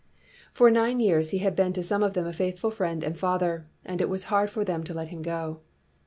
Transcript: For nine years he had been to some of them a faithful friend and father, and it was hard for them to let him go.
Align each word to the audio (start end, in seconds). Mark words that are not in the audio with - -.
For 0.51 0.71
nine 0.71 0.99
years 0.99 1.29
he 1.29 1.37
had 1.37 1.55
been 1.55 1.73
to 1.73 1.83
some 1.83 2.01
of 2.01 2.15
them 2.15 2.25
a 2.25 2.33
faithful 2.33 2.71
friend 2.71 3.03
and 3.03 3.15
father, 3.15 3.67
and 3.85 4.01
it 4.01 4.09
was 4.09 4.23
hard 4.33 4.49
for 4.49 4.65
them 4.65 4.83
to 4.85 4.95
let 4.95 5.09
him 5.09 5.21
go. 5.21 5.59